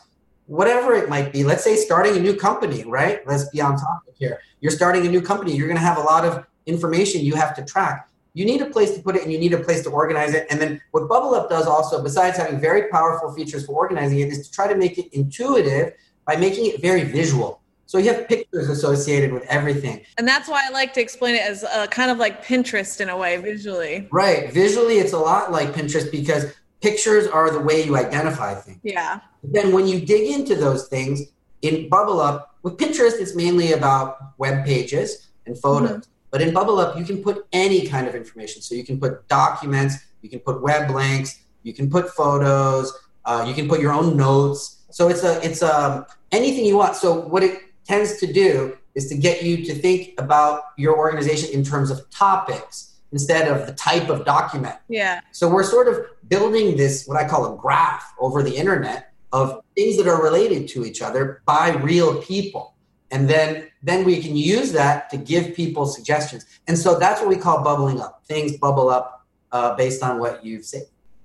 [0.47, 1.43] Whatever it might be.
[1.43, 3.25] Let's say starting a new company, right?
[3.27, 4.41] Let's be on topic here.
[4.59, 5.55] You're starting a new company.
[5.55, 8.09] You're going to have a lot of information you have to track.
[8.33, 10.47] You need a place to put it and you need a place to organize it.
[10.49, 14.29] And then what Bubble Up does also, besides having very powerful features for organizing it,
[14.29, 15.93] is to try to make it intuitive
[16.25, 17.60] by making it very visual.
[17.91, 20.05] So you have pictures associated with everything.
[20.17, 23.09] And that's why I like to explain it as a, kind of like Pinterest in
[23.09, 24.07] a way, visually.
[24.13, 24.49] Right.
[24.49, 28.79] Visually, it's a lot like Pinterest because pictures are the way you identify things.
[28.83, 29.19] Yeah.
[29.43, 31.33] Then when you dig into those things
[31.63, 35.89] in Bubble Up, with Pinterest, it's mainly about web pages and photos.
[35.89, 36.11] Mm-hmm.
[36.29, 38.61] But in Bubble Up, you can put any kind of information.
[38.61, 42.93] So you can put documents, you can put web links, you can put photos,
[43.25, 44.77] uh, you can put your own notes.
[44.91, 46.95] So it's a it's a um, anything you want.
[46.95, 47.59] So what it
[47.91, 52.09] tends to do is to get you to think about your organization in terms of
[52.09, 54.75] topics instead of the type of document.
[54.87, 55.19] Yeah.
[55.33, 55.95] So we're sort of
[56.29, 60.69] building this what I call a graph over the internet of things that are related
[60.69, 62.75] to each other by real people.
[63.13, 66.45] And then then we can use that to give people suggestions.
[66.67, 68.23] And so that's what we call bubbling up.
[68.25, 70.83] Things bubble up uh, based on what you've said.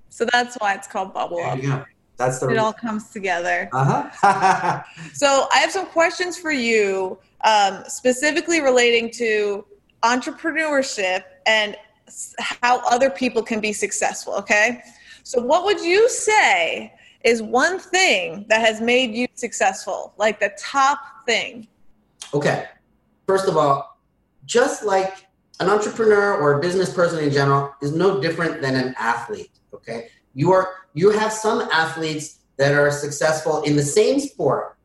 [0.09, 1.87] So that's why it's called bubble up.
[2.17, 3.69] That's the it all comes together.
[3.73, 4.83] Uh-huh.
[5.13, 9.67] so I have some questions for you, um, specifically relating to
[10.03, 11.77] entrepreneurship and
[12.39, 14.35] how other people can be successful.
[14.35, 14.83] Okay.
[15.25, 16.93] So what would you say
[17.25, 20.15] is one thing that has made you successful?
[20.17, 21.67] Like the top thing?
[22.33, 22.67] Okay.
[23.27, 23.99] First of all,
[24.45, 25.27] just like
[25.59, 29.51] an entrepreneur or a business person in general is no different than an athlete.
[29.75, 30.09] Okay.
[30.37, 34.77] You are you have some athletes that are successful in the same sport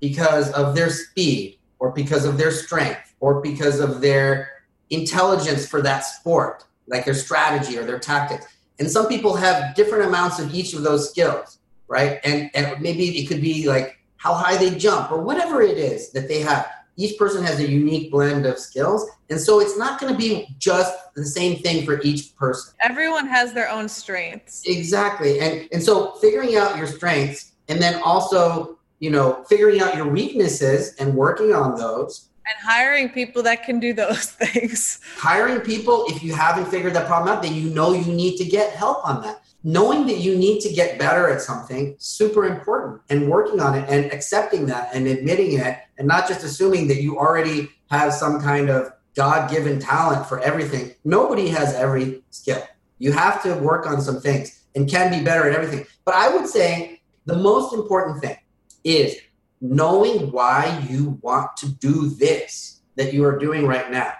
[0.00, 4.50] because of their speed or because of their strength or because of their
[4.88, 8.46] intelligence for that sport, like their strategy or their tactics.
[8.78, 12.18] And some people have different amounts of each of those skills, right?
[12.24, 16.12] And and maybe it could be like how high they jump or whatever it is
[16.12, 20.00] that they have each person has a unique blend of skills and so it's not
[20.00, 22.74] going to be just the same thing for each person.
[22.80, 24.62] Everyone has their own strengths.
[24.66, 25.40] Exactly.
[25.40, 30.08] And and so figuring out your strengths and then also you know figuring out your
[30.08, 32.28] weaknesses and working on those.
[32.46, 35.00] And hiring people that can do those things.
[35.16, 38.44] Hiring people if you haven't figured that problem out then you know you need to
[38.44, 39.40] get help on that.
[39.66, 43.88] Knowing that you need to get better at something super important and working on it
[43.88, 48.40] and accepting that and admitting it and not just assuming that you already have some
[48.40, 52.62] kind of god-given talent for everything nobody has every skill
[52.98, 56.34] you have to work on some things and can be better at everything but i
[56.34, 58.36] would say the most important thing
[58.82, 59.16] is
[59.60, 64.12] knowing why you want to do this that you are doing right now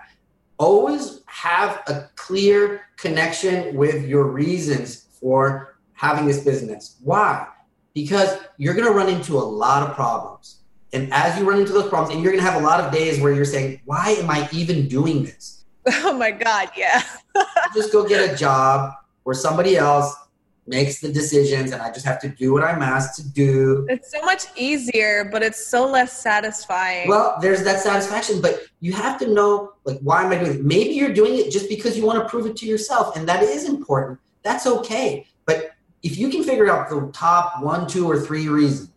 [0.59, 6.97] always have a clear connection with your reasons for having this business.
[7.03, 7.47] Why?
[7.95, 10.61] Because you're going to run into a lot of problems.
[10.95, 12.93] And as you run into those problems, and you're going to have a lot of
[12.93, 15.65] days where you're saying, why am I even doing this?
[16.03, 17.03] Oh my God, yeah.
[17.75, 20.15] just go get a job where somebody else
[20.67, 23.85] makes the decisions and I just have to do what I'm asked to do.
[23.91, 27.07] It's so much easier, but it's so less satisfying.
[27.07, 30.65] Well, there's that satisfaction, but you have to know like why am I doing it?
[30.65, 33.43] Maybe you're doing it just because you want to prove it to yourself, and that
[33.43, 35.27] is important that's okay.
[35.47, 35.73] But
[36.05, 38.91] if you can figure out the top one, two, or three reasons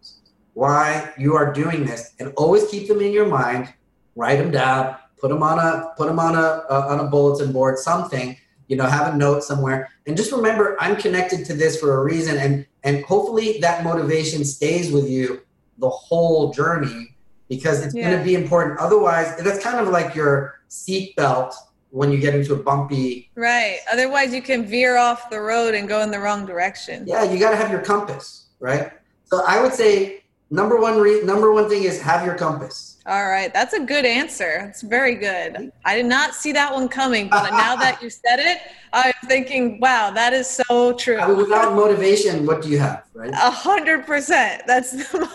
[0.58, 3.72] why you are doing this, and always keep them in your mind,
[4.16, 7.78] write them down, put them on a put them on a, on a bulletin board,
[7.78, 8.36] something.
[8.68, 12.04] You know, have a note somewhere, and just remember, I'm connected to this for a
[12.04, 15.42] reason, and and hopefully that motivation stays with you
[15.78, 17.16] the whole journey
[17.50, 18.10] because it's yeah.
[18.10, 18.80] going to be important.
[18.80, 21.54] Otherwise, that's kind of like your seatbelt
[21.92, 25.88] when you get into a bumpy right otherwise you can veer off the road and
[25.88, 28.92] go in the wrong direction yeah you got to have your compass right
[29.24, 33.28] so i would say number one re- number one thing is have your compass all
[33.28, 37.28] right that's a good answer it's very good i did not see that one coming
[37.30, 38.60] but now that you said it
[38.94, 43.06] i'm thinking wow that is so true I mean, without motivation what do you have
[43.14, 45.30] right a hundred percent that's the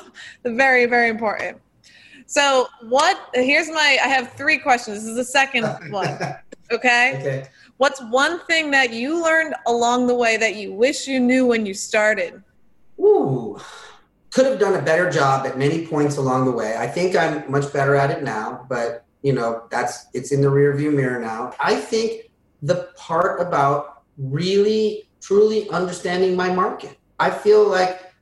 [0.45, 1.59] very very important
[2.33, 5.01] so what here's my I have three questions.
[5.01, 6.09] This is the second one.
[6.73, 7.19] Okay?
[7.21, 7.49] Okay.
[7.77, 11.67] What's one thing that you learned along the way that you wish you knew when
[11.67, 12.43] you started?
[12.99, 13.61] Ooh.
[14.33, 16.77] Could have done a better job at many points along the way.
[16.77, 20.49] I think I'm much better at it now, but you know, that's it's in the
[20.49, 21.55] rearview mirror now.
[21.61, 22.31] I think
[22.63, 26.99] the part about really truly understanding my market.
[27.19, 28.13] I feel like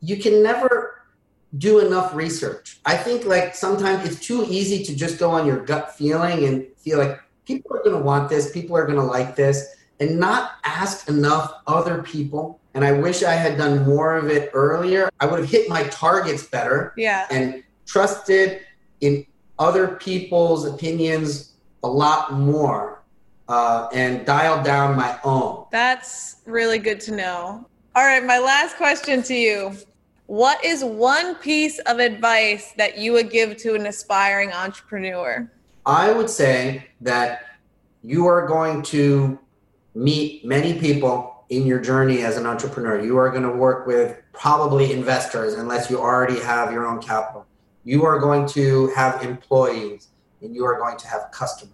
[0.00, 1.02] you can never
[1.58, 2.80] do enough research.
[2.84, 6.66] I think like sometimes it's too easy to just go on your gut feeling and
[6.76, 10.18] feel like people are going to want this, people are going to like this, and
[10.18, 12.60] not ask enough other people.
[12.76, 15.08] And I wish I had done more of it earlier.
[15.18, 16.92] I would have hit my targets better.
[16.98, 17.26] Yeah.
[17.30, 18.60] And trusted
[19.00, 19.24] in
[19.58, 23.02] other people's opinions a lot more
[23.48, 25.64] uh, and dialed down my own.
[25.72, 27.66] That's really good to know.
[27.94, 29.74] All right, my last question to you
[30.26, 35.50] what is one piece of advice that you would give to an aspiring entrepreneur?
[35.86, 37.44] I would say that
[38.02, 39.38] you are going to
[39.94, 43.00] meet many people in your journey as an entrepreneur.
[43.00, 47.46] You are going to work with probably investors unless you already have your own capital.
[47.84, 50.08] You are going to have employees
[50.42, 51.72] and you are going to have customers.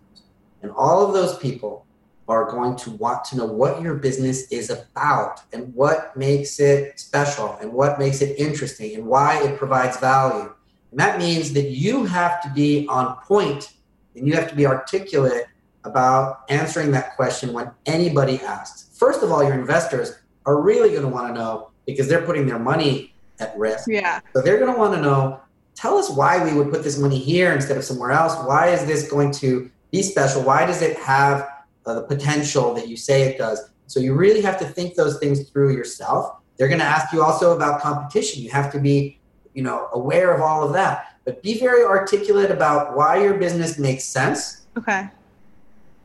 [0.63, 1.87] And all of those people
[2.29, 6.99] are going to want to know what your business is about and what makes it
[7.01, 10.53] special and what makes it interesting and why it provides value.
[10.91, 13.73] And that means that you have to be on point
[14.15, 15.47] and you have to be articulate
[15.85, 18.92] about answering that question when anybody asks.
[19.03, 22.47] First of all, your investors are really going to want to know because they're putting
[22.47, 23.89] their money at risk.
[23.89, 24.21] Yeah.
[24.33, 25.41] So they're going to want to know
[25.75, 28.37] tell us why we would put this money here instead of somewhere else.
[28.47, 30.43] Why is this going to be special?
[30.43, 31.49] Why does it have
[31.85, 33.73] uh, the potential that you say it does?
[33.89, 36.37] So you really have to think those things through yourself.
[36.57, 38.41] They're going to ask you also about competition.
[38.45, 39.19] You have to be,
[39.53, 41.17] you know, aware of all of that.
[41.25, 44.65] But be very articulate about why your business makes sense.
[44.79, 45.09] Okay.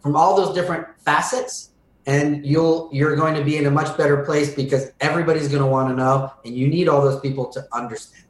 [0.01, 1.66] From all those different facets
[2.07, 5.67] and you'll you're going to be in a much better place because everybody's going to
[5.67, 8.23] want to know and you need all those people to understand.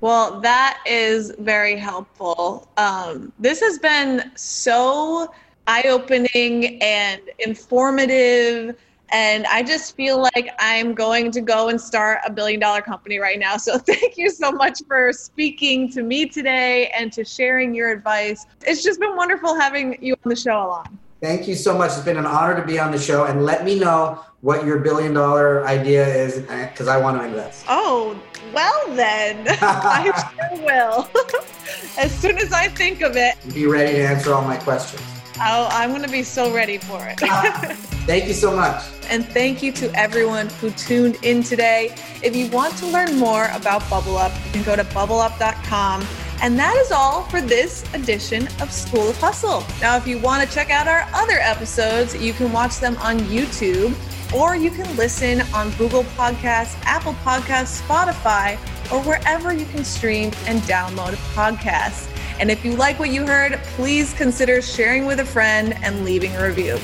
[0.00, 2.68] Well that is very helpful.
[2.76, 5.32] Um, this has been so
[5.68, 8.76] eye-opening and informative
[9.10, 13.20] and i just feel like i'm going to go and start a billion dollar company
[13.20, 13.56] right now.
[13.56, 18.44] So thank you so much for speaking to me today and to sharing your advice.
[18.66, 21.92] It's just been wonderful having you on the show Alain Thank you so much.
[21.92, 23.26] It's been an honor to be on the show.
[23.26, 27.24] And let me know what your billion dollar idea is uh, because I want to
[27.24, 27.64] invest.
[27.68, 28.20] Oh,
[28.52, 29.46] well, then.
[29.60, 31.08] I sure will.
[31.96, 33.36] as soon as I think of it.
[33.54, 35.00] Be ready to answer all my questions.
[35.36, 37.20] Oh, I'm going to be so ready for it.
[38.04, 38.82] thank you so much.
[39.08, 41.94] And thank you to everyone who tuned in today.
[42.24, 46.04] If you want to learn more about Bubble Up, you can go to bubbleup.com
[46.42, 49.64] and that is all for this edition of School of Hustle.
[49.80, 53.20] Now, if you want to check out our other episodes, you can watch them on
[53.20, 53.94] YouTube
[54.34, 58.56] or you can listen on Google Podcasts, Apple Podcasts, Spotify,
[58.92, 62.08] or wherever you can stream and download podcasts.
[62.40, 66.34] And if you like what you heard, please consider sharing with a friend and leaving
[66.34, 66.78] a review.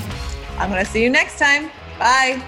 [0.57, 1.71] I'm going to see you next time.
[1.99, 2.41] Bye.